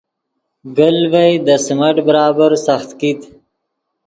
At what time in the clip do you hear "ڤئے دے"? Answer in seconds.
1.11-1.55